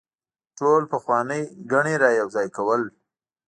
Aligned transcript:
ټولې 0.57 0.85
پخوانۍ 0.91 1.41
ګڼې 1.71 1.93
رايوځاي 2.03 2.47
کول 2.57 2.81